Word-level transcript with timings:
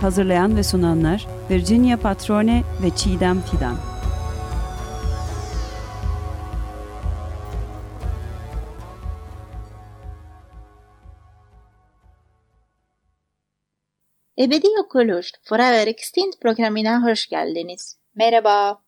Hazırlayan 0.00 0.56
ve 0.56 0.62
sunanlar 0.62 1.26
Virginia 1.50 1.96
Patrone 1.96 2.62
ve 2.82 2.96
Çiğdem 2.96 3.40
Fidan. 3.40 3.76
Ebedi 14.38 14.66
Yok 14.76 14.96
Oluş 14.96 15.32
Forever 15.42 15.86
Extinct 15.86 16.40
programına 16.40 17.02
hoş 17.10 17.28
geldiniz. 17.28 17.98
Merhaba. 18.14 18.82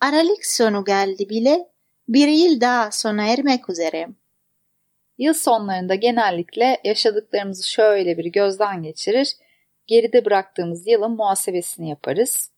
Aralık 0.00 0.46
sonu 0.46 0.84
geldi 0.84 1.28
bile 1.28 1.68
bir 2.08 2.28
yıl 2.28 2.60
daha 2.60 2.90
sona 2.90 3.26
ermek 3.26 3.70
üzere. 3.70 4.08
Yıl 5.18 5.34
sonlarında 5.34 5.94
genellikle 5.94 6.80
yaşadıklarımızı 6.84 7.70
şöyle 7.70 8.18
bir 8.18 8.24
gözden 8.24 8.82
geçirir, 8.82 9.36
geride 9.88 10.24
bıraktığımız 10.24 10.86
yılın 10.86 11.10
muhasebesini 11.10 11.88
yaparız. 11.88 12.50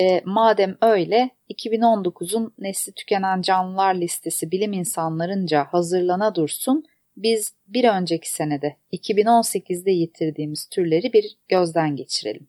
E, 0.00 0.22
madem 0.24 0.78
öyle, 0.82 1.30
2019'un 1.50 2.54
nesli 2.58 2.92
tükenen 2.92 3.42
canlılar 3.42 3.94
listesi 3.94 4.50
bilim 4.50 4.72
insanlarınca 4.72 5.64
hazırlana 5.64 6.34
dursun, 6.34 6.84
biz 7.16 7.54
bir 7.66 7.84
önceki 7.84 8.30
senede 8.32 8.76
2018'de 8.92 9.90
yitirdiğimiz 9.90 10.68
türleri 10.68 11.12
bir 11.12 11.38
gözden 11.48 11.96
geçirelim. 11.96 12.48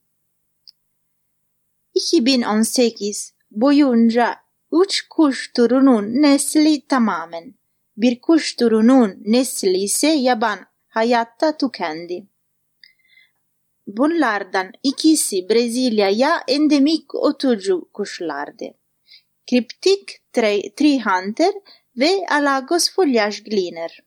2018 1.93 3.33
boyunca 3.51 4.35
üç 4.71 5.07
kuş 5.09 5.53
türünün 5.53 6.21
nesli 6.21 6.87
tamamen, 6.87 7.53
bir 7.97 8.21
kuş 8.21 8.55
türünün 8.55 9.23
nesli 9.25 9.77
ise 9.77 10.07
yaban 10.07 10.59
hayatta 10.87 11.57
tükendi. 11.57 12.27
Bunlardan 13.97 14.71
ikisi 14.83 15.49
Brezilya'ya 15.49 16.41
endemik 16.47 17.15
oturucu 17.15 17.89
kuşlardı. 17.93 18.65
Kriptik 19.49 20.33
tree 20.33 20.99
hunter 20.99 21.53
ve 21.97 22.09
Alagos 22.31 22.95
foliage 22.95 23.37
gleaner. 23.45 23.99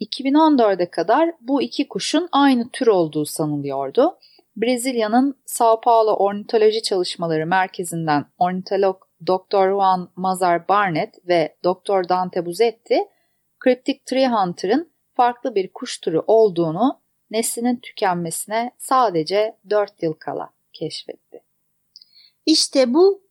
2014'e 0.00 0.90
kadar 0.90 1.30
bu 1.40 1.62
iki 1.62 1.88
kuşun 1.88 2.28
aynı 2.32 2.70
tür 2.70 2.86
olduğu 2.86 3.24
sanılıyordu. 3.24 4.18
Brezilya'nın 4.56 5.34
Sao 5.46 5.80
Paulo 5.80 6.12
Ornitoloji 6.12 6.82
Çalışmaları 6.82 7.46
Merkezi'nden 7.46 8.26
ornitolog 8.38 9.02
Dr. 9.26 9.70
Juan 9.70 10.10
Mazar 10.16 10.68
Barnett 10.68 11.28
ve 11.28 11.56
Dr. 11.64 12.08
Dante 12.08 12.46
Buzetti, 12.46 12.98
Cryptic 13.64 13.98
Tree 14.06 14.28
Hunter'ın 14.28 14.90
farklı 15.14 15.54
bir 15.54 15.72
kuş 15.72 15.98
türü 16.00 16.18
olduğunu 16.26 17.03
neslinin 17.30 17.76
tükenmesine 17.76 18.72
sadece 18.78 19.56
4 19.70 20.02
yıl 20.02 20.12
kala 20.12 20.52
keşfetti. 20.72 21.42
İşte 22.46 22.94
bu 22.94 23.22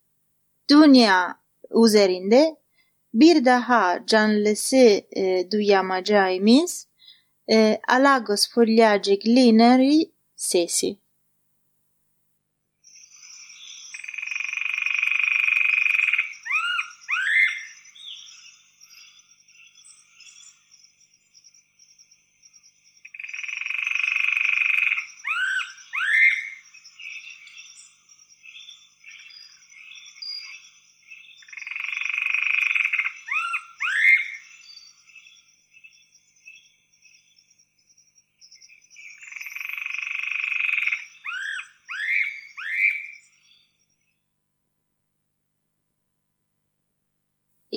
dünya 0.70 1.40
üzerinde 1.86 2.56
bir 3.14 3.46
daha 3.46 4.06
canlısı 4.06 5.02
e, 5.16 5.52
duyamayacağımız 5.52 6.88
e, 7.52 7.80
Alagos 7.88 8.50
foliage 8.50 9.16
glineri 9.16 10.12
sesi. 10.36 11.03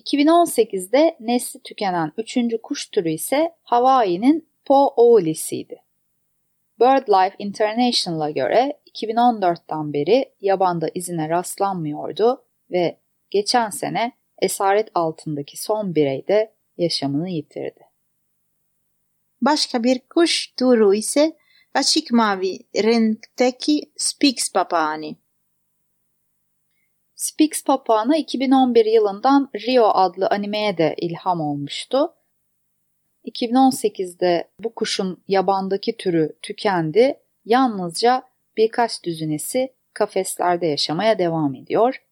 2018'de 0.06 1.17
nesli 1.21 1.61
tükenen 1.62 2.12
üçüncü 2.19 2.62
kuş 2.62 2.87
türü 2.87 3.11
ise 3.11 3.55
Hawaii'nin 3.62 4.49
Po 4.65 4.94
Olisiydi. 4.97 5.83
BirdLife 6.81 7.37
International'a 7.39 8.31
göre 8.31 8.81
2014'ten 8.95 9.93
beri 9.93 10.33
yabanda 10.41 10.89
izine 10.95 11.28
rastlanmıyordu 11.28 12.45
ve 12.71 12.99
geçen 13.31 13.71
sene 13.71 14.12
esaret 14.43 14.89
altındaki 14.95 15.62
son 15.62 15.95
birey 15.95 16.28
de 16.28 16.55
yaşamını 16.78 17.28
yitirdi. 17.28 17.81
Başka 19.43 19.83
bir 19.83 19.99
kuş 19.99 20.55
türü 20.56 20.97
ise 20.97 21.37
açık 21.75 22.12
mavi 22.12 22.59
renkteki 22.77 23.93
Spix 23.97 24.53
papağanı. 24.53 25.16
Spix 27.16 27.65
papağanı 27.65 28.16
2011 28.16 28.84
yılından 28.84 29.50
Rio 29.54 29.88
adlı 29.94 30.28
animeye 30.28 30.78
de 30.78 30.94
ilham 30.99 31.41
olmuştu. 31.41 32.12
2018'de 33.25 34.49
bu 34.60 34.75
kuşun 34.75 35.22
yabandaki 35.28 35.97
türü 35.97 36.37
tükendi. 36.43 37.21
Yalnızca 37.44 38.22
birkaç 38.56 39.04
düzinesi 39.04 39.72
kafeslerde 39.94 40.66
yaşamaya 40.66 41.19
devam 41.19 41.54
ediyor. 41.54 42.03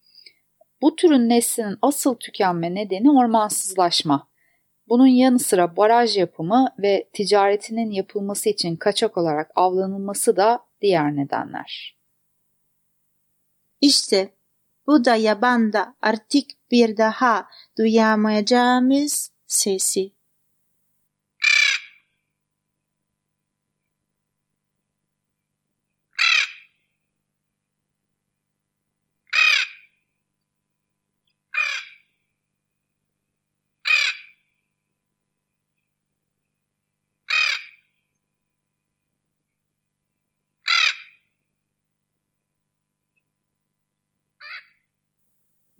Bu 0.83 0.97
türün 0.97 1.29
neslinin 1.29 1.79
asıl 1.83 2.15
tükenme 2.15 2.75
nedeni 2.75 3.11
ormansızlaşma. 3.11 4.29
Bunun 4.89 5.07
yanı 5.07 5.39
sıra 5.39 5.77
baraj 5.77 6.17
yapımı 6.17 6.75
ve 6.79 7.09
ticaretinin 7.13 7.91
yapılması 7.91 8.49
için 8.49 8.77
kaçak 8.77 9.19
olarak 9.19 9.51
avlanılması 9.55 10.37
da 10.37 10.61
diğer 10.81 11.17
nedenler. 11.17 11.97
İşte 13.81 14.34
bu 14.87 15.05
da 15.05 15.17
yabanda 15.17 15.95
artık 16.03 16.45
bir 16.71 16.97
daha 16.97 17.47
duyamayacağımız 17.79 19.31
sesi. 19.47 20.14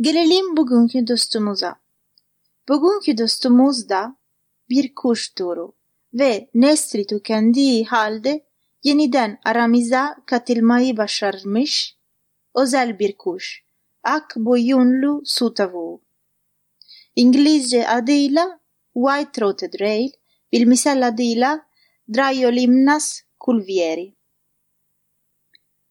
Gelelim 0.05 0.57
bugünkü 0.57 1.07
dostumuza. 1.07 1.77
Bugünkü 2.69 3.19
dostumuz 3.19 3.89
da 3.89 4.17
bir 4.69 4.95
kuş 4.95 5.29
türü 5.29 5.73
ve 6.15 6.51
nesli 6.55 7.07
tükendiği 7.07 7.85
halde 7.85 8.47
yeniden 8.83 9.39
aramıza 9.45 10.17
katılmayı 10.27 10.97
başarmış 10.97 11.97
özel 12.55 12.99
bir 12.99 13.17
kuş. 13.17 13.65
Ak 14.03 14.37
boyunlu 14.37 15.23
su 15.25 15.55
tavuğu. 15.55 16.03
İngilizce 17.17 17.89
adıyla 17.89 18.61
White-throated 18.95 19.81
rail, 19.81 20.11
bilimsel 20.53 21.09
adıyla 21.09 21.67
Dryolimnas 22.15 23.21
culvieri. 23.45 24.15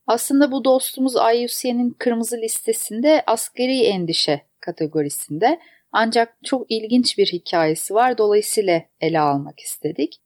Aslında 0.08 0.52
bu 0.52 0.66
dostumuz 0.66 1.16
IUCN'in 1.16 1.90
kırmızı 2.00 2.38
listesinde 2.38 3.24
askeri 3.28 3.82
endişe 3.82 4.42
kategorisinde 4.60 5.60
ancak 5.92 6.38
çok 6.44 6.72
ilginç 6.72 7.18
bir 7.18 7.28
hikayesi 7.28 7.94
var 7.94 8.18
dolayısıyla 8.18 8.82
ele 9.02 9.20
almak 9.20 9.60
istedik. 9.60 10.22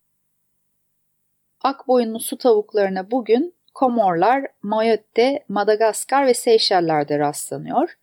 Akboyunlu 1.62 2.20
su 2.20 2.38
tavuklarına 2.38 3.12
bugün 3.12 3.56
Komorlar, 3.74 4.48
Mayotte, 4.62 5.46
Madagaskar 5.48 6.28
ve 6.28 6.34
Seyşeller'de 6.34 7.20
rastlanıyor. 7.20 7.98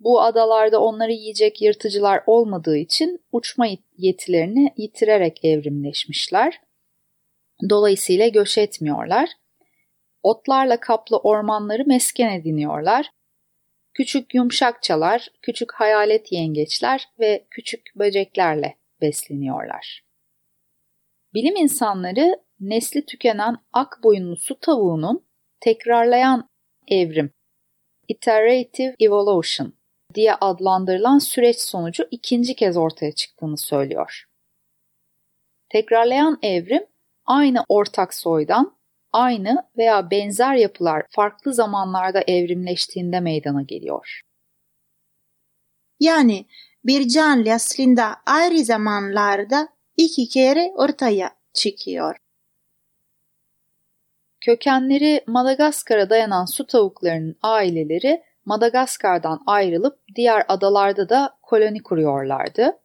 Bu 0.00 0.22
adalarda 0.22 0.80
onları 0.80 1.12
yiyecek 1.12 1.62
yırtıcılar 1.62 2.22
olmadığı 2.26 2.76
için 2.76 3.24
uçma 3.32 3.66
yetilerini 3.96 4.74
yitirerek 4.76 5.44
evrimleşmişler. 5.44 6.60
Dolayısıyla 7.70 8.28
göç 8.28 8.58
etmiyorlar. 8.58 9.28
Otlarla 10.22 10.80
kaplı 10.80 11.16
ormanları 11.16 11.86
mesken 11.86 12.30
ediniyorlar. 12.30 13.10
Küçük 13.94 14.34
yumuşakçalar, 14.34 15.28
küçük 15.42 15.72
hayalet 15.72 16.32
yengeçler 16.32 17.08
ve 17.20 17.46
küçük 17.50 17.92
böceklerle 17.96 18.76
besleniyorlar. 19.00 20.02
Bilim 21.34 21.56
insanları 21.56 22.42
nesli 22.60 23.06
tükenen 23.06 23.56
ak 23.72 23.98
boyunlu 24.02 24.36
su 24.36 24.60
tavuğunun 24.60 25.26
tekrarlayan 25.60 26.48
evrim, 26.88 27.30
iterative 28.08 28.96
evolution 29.00 29.74
diye 30.14 30.34
adlandırılan 30.34 31.18
süreç 31.18 31.60
sonucu 31.60 32.08
ikinci 32.10 32.56
kez 32.56 32.76
ortaya 32.76 33.12
çıktığını 33.12 33.58
söylüyor. 33.58 34.24
Tekrarlayan 35.68 36.38
evrim 36.42 36.86
aynı 37.26 37.64
ortak 37.68 38.14
soydan 38.14 38.76
aynı 39.12 39.68
veya 39.78 40.10
benzer 40.10 40.54
yapılar 40.54 41.02
farklı 41.10 41.54
zamanlarda 41.54 42.20
evrimleştiğinde 42.26 43.20
meydana 43.20 43.62
geliyor. 43.62 44.20
Yani 46.00 46.46
bir 46.84 47.08
canlı 47.08 47.52
aslında 47.52 48.16
ayrı 48.26 48.58
zamanlarda 48.58 49.68
iki 49.96 50.28
kere 50.28 50.72
ortaya 50.76 51.30
çıkıyor. 51.52 52.16
Kökenleri 54.40 55.24
Madagaskar'a 55.26 56.10
dayanan 56.10 56.44
su 56.44 56.66
tavuklarının 56.66 57.36
aileleri 57.42 58.22
Madagaskar'dan 58.44 59.40
ayrılıp 59.46 59.98
diğer 60.14 60.44
adalarda 60.48 61.08
da 61.08 61.38
koloni 61.42 61.82
kuruyorlardı. 61.82 62.78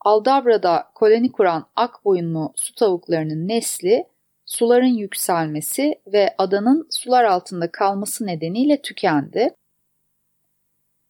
Aldabra'da 0.00 0.90
koloni 0.94 1.32
kuran 1.32 1.66
ak 1.76 2.04
boyunlu 2.04 2.52
su 2.56 2.74
tavuklarının 2.74 3.48
nesli 3.48 4.06
suların 4.52 4.94
yükselmesi 4.96 6.00
ve 6.06 6.34
adanın 6.38 6.86
sular 6.90 7.24
altında 7.24 7.72
kalması 7.72 8.26
nedeniyle 8.26 8.82
tükendi. 8.82 9.54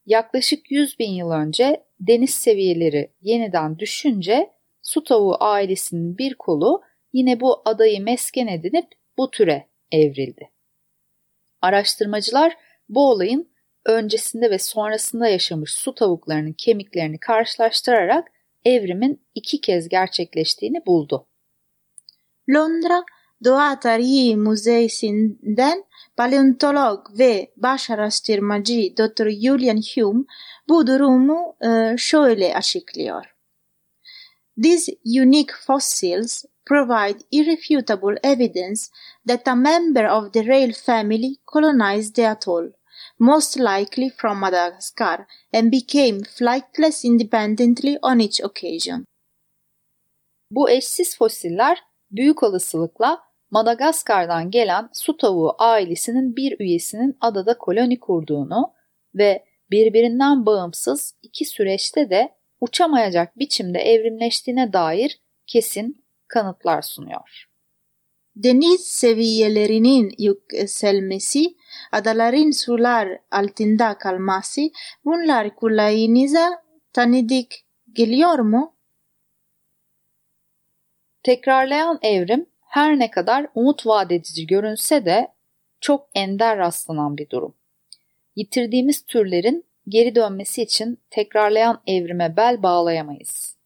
Yaklaşık 0.06 0.70
100 0.70 0.98
bin 0.98 1.10
yıl 1.10 1.30
önce 1.30 1.84
deniz 2.00 2.30
seviyeleri 2.30 3.12
yeniden 3.20 3.78
düşünce 3.78 4.50
su 4.82 5.04
tavuğu 5.04 5.36
ailesinin 5.40 6.18
bir 6.18 6.34
kolu 6.34 6.82
yine 7.12 7.40
bu 7.40 7.62
adayı 7.64 8.02
mesken 8.02 8.46
edinip 8.46 8.88
bu 9.18 9.30
türe 9.30 9.68
evrildi. 9.92 10.50
Araştırmacılar 11.60 12.56
bu 12.88 13.10
olayın 13.10 13.50
öncesinde 13.86 14.50
ve 14.50 14.58
sonrasında 14.58 15.28
yaşamış 15.28 15.74
su 15.74 15.94
tavuklarının 15.94 16.52
kemiklerini 16.52 17.18
karşılaştırarak 17.18 18.28
evrimin 18.64 19.26
iki 19.34 19.60
kez 19.60 19.88
gerçekleştiğini 19.88 20.86
buldu. 20.86 21.26
Londra 22.50 23.04
Doğa 23.44 23.80
Tarihi 23.80 24.36
Müzesi'nden 24.36 25.84
paleontolog 26.16 27.18
ve 27.18 27.52
baş 27.56 27.90
araştırmacı 27.90 28.96
Dr. 28.96 29.30
Julian 29.30 29.80
Hume 29.94 30.24
bu 30.68 30.86
durumu 30.86 31.56
e, 31.64 31.96
şöyle 31.98 32.54
açıklıyor. 32.54 33.24
These 34.62 34.92
unique 35.06 35.54
fossils 35.66 36.44
provide 36.66 37.18
irrefutable 37.30 38.20
evidence 38.22 38.80
that 39.28 39.48
a 39.48 39.54
member 39.54 40.04
of 40.04 40.32
the 40.32 40.46
rail 40.46 40.72
family 40.72 41.36
colonized 41.46 42.14
the 42.14 42.28
atoll, 42.28 42.72
most 43.18 43.58
likely 43.58 44.10
from 44.16 44.38
Madagascar, 44.38 45.26
and 45.54 45.72
became 45.72 46.20
flightless 46.24 47.04
independently 47.04 47.98
on 48.02 48.18
each 48.18 48.40
occasion. 48.44 49.04
Bu 50.50 50.70
eşsiz 50.70 51.16
fosiller 51.16 51.82
büyük 52.10 52.42
olasılıkla 52.42 53.31
Madagaskar'dan 53.52 54.50
gelen 54.50 54.88
su 54.92 55.16
tavuğu 55.16 55.54
ailesinin 55.58 56.36
bir 56.36 56.60
üyesinin 56.60 57.16
adada 57.20 57.58
koloni 57.58 58.00
kurduğunu 58.00 58.72
ve 59.14 59.44
birbirinden 59.70 60.46
bağımsız 60.46 61.14
iki 61.22 61.44
süreçte 61.44 62.10
de 62.10 62.34
uçamayacak 62.60 63.38
biçimde 63.38 63.78
evrimleştiğine 63.78 64.72
dair 64.72 65.20
kesin 65.46 66.04
kanıtlar 66.28 66.82
sunuyor. 66.82 67.46
Deniz 68.36 68.80
seviyelerinin 68.80 70.14
yükselmesi, 70.18 71.56
adaların 71.92 72.50
sular 72.50 73.08
altında 73.30 73.98
kalması 73.98 74.60
bunlar 75.04 75.56
kulağınıza 75.56 76.62
tanıdık 76.92 77.52
geliyor 77.92 78.38
mu? 78.38 78.76
Tekrarlayan 81.22 81.98
evrim 82.02 82.51
her 82.72 82.98
ne 82.98 83.10
kadar 83.10 83.46
umut 83.54 83.86
vadedici 83.86 84.46
görünse 84.46 85.04
de 85.04 85.28
çok 85.80 86.08
ender 86.14 86.58
rastlanan 86.58 87.16
bir 87.16 87.30
durum. 87.30 87.54
Yitirdiğimiz 88.36 89.06
türlerin 89.06 89.64
geri 89.88 90.14
dönmesi 90.14 90.62
için 90.62 90.98
tekrarlayan 91.10 91.82
evrime 91.86 92.36
bel 92.36 92.62
bağlayamayız. 92.62 93.56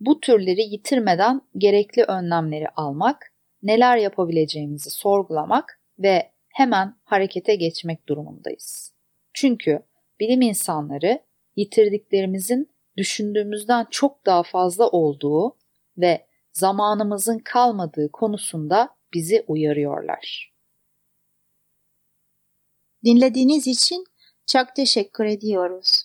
Bu 0.00 0.20
türleri 0.20 0.60
yitirmeden 0.60 1.40
gerekli 1.56 2.02
önlemleri 2.02 2.68
almak, 2.68 3.32
neler 3.62 3.96
yapabileceğimizi 3.96 4.90
sorgulamak 4.90 5.80
ve 5.98 6.32
hemen 6.48 6.94
harekete 7.04 7.54
geçmek 7.54 8.08
durumundayız. 8.08 8.94
Çünkü 9.34 9.82
bilim 10.20 10.40
insanları 10.40 11.22
yitirdiklerimizin 11.56 12.70
düşündüğümüzden 12.96 13.86
çok 13.90 14.26
daha 14.26 14.42
fazla 14.42 14.88
olduğu 14.88 15.56
ve 15.98 16.26
zamanımızın 16.56 17.38
kalmadığı 17.38 18.12
konusunda 18.12 18.96
bizi 19.14 19.44
uyarıyorlar. 19.48 20.52
Dinlediğiniz 23.04 23.66
için 23.66 24.04
çok 24.46 24.76
teşekkür 24.76 25.24
ediyoruz. 25.24 26.04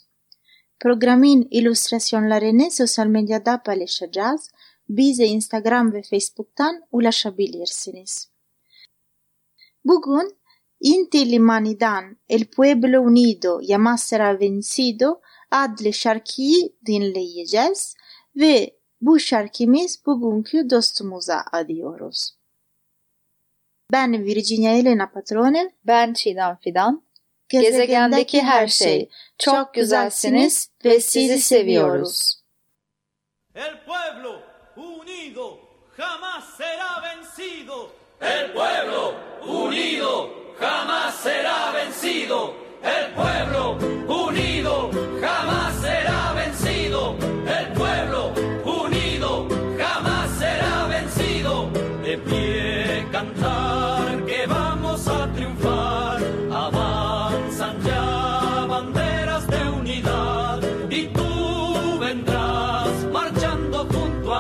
Programın 0.80 1.48
illüstrasyonlarını 1.52 2.72
sosyal 2.72 3.06
medyada 3.06 3.64
paylaşacağız. 3.64 4.52
Bize 4.90 5.26
Instagram 5.26 5.94
ve 5.94 6.02
Facebook'tan 6.02 6.82
ulaşabilirsiniz. 6.92 8.32
Bugün 9.86 10.38
Inti 10.82 11.32
Limani'dan 11.32 12.18
El 12.30 12.46
Pueblo 12.46 13.02
Unido 13.02 13.62
Jamás 13.62 13.98
Será 13.98 14.40
Vencido 14.40 15.22
adlı 15.52 15.94
şarkıyı 15.94 16.70
dinleyeceğiz 16.86 17.96
ve 18.36 18.81
bu 19.02 19.20
şarkımız 19.20 20.06
bugünkü 20.06 20.70
dostumuza 20.70 21.46
adıyoruz. 21.52 22.36
Ben 23.92 24.26
Virginia 24.26 24.72
Elena 24.72 25.12
Patrone. 25.12 25.72
Ben 25.84 26.14
Çiğdem 26.14 26.58
Fidan. 26.64 27.04
Gezegendeki 27.50 28.42
her 28.42 28.68
şey. 28.68 29.10
Çok 29.38 29.74
güzelsiniz 29.74 30.70
ve 30.86 31.00
sizi 31.00 31.40
seviyoruz. 31.40 32.42
El 33.56 33.84
pueblo 33.86 34.40
unido 34.78 35.60
jamás 35.98 36.44
será 36.58 37.02
vencido. 37.04 37.90
El 38.22 38.54
pueblo 38.54 39.14
unido 39.46 40.41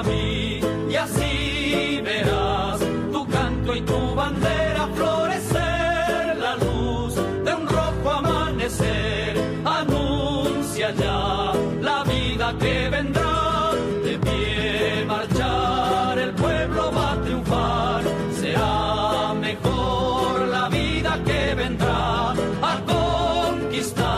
y 0.09 0.95
así 0.95 2.01
verás 2.03 2.79
tu 3.11 3.27
canto 3.27 3.75
y 3.75 3.81
tu 3.81 4.15
bandera 4.15 4.87
florecer. 4.95 6.37
La 6.37 6.55
luz 6.55 7.15
de 7.15 7.53
un 7.53 7.67
rojo 7.67 8.09
amanecer 8.09 9.37
anuncia 9.63 10.91
ya 10.91 11.53
la 11.81 12.03
vida 12.03 12.53
que 12.59 12.89
vendrá. 12.89 13.71
De 14.03 14.17
pie 14.17 15.05
marchar 15.05 16.17
el 16.17 16.31
pueblo 16.31 16.91
va 16.91 17.11
a 17.13 17.21
triunfar. 17.21 18.03
Será 18.39 19.33
mejor 19.35 20.47
la 20.47 20.67
vida 20.69 21.19
que 21.25 21.55
vendrá 21.55 22.31
a 22.31 22.81
conquistar 22.85 24.10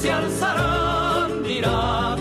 se 0.00 0.10
alzarán 0.12 1.42
dirá 1.42 2.17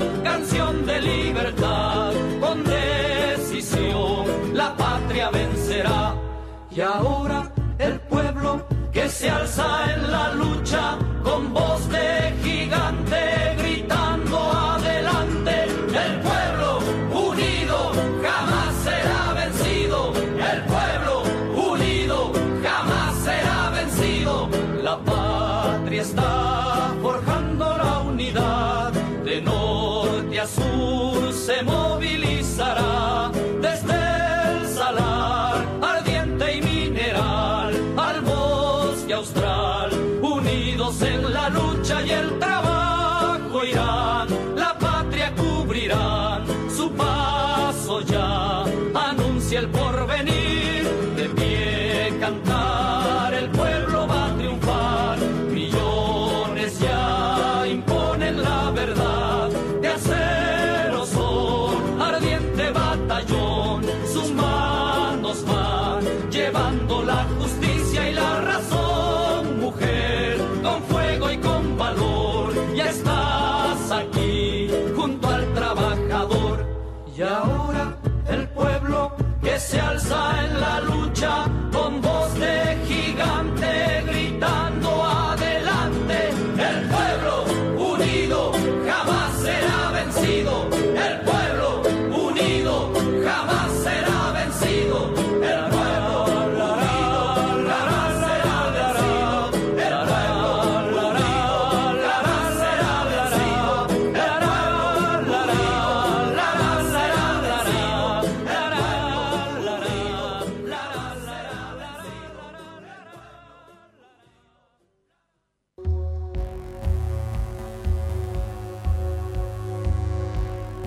unidos 40.22 41.02
en 41.02 41.34
la 41.34 41.50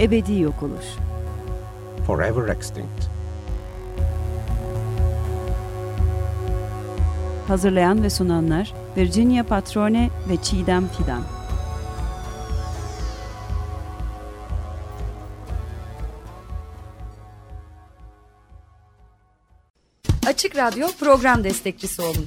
ebedi 0.00 0.40
yok 0.40 0.62
olur. 0.62 0.85
Forever 2.07 2.49
extinct. 2.49 3.04
Hazırlayan 7.49 8.02
ve 8.02 8.11
sunanlar 8.11 8.75
Virginia 8.97 9.45
Patrone 9.45 10.11
ve 10.28 10.37
Çiğdem 10.42 10.88
Fidan. 10.88 11.23
Açık 20.26 20.57
Radyo 20.57 20.88
program 21.00 21.45
destekçisi 21.45 22.02
olun 22.02 22.26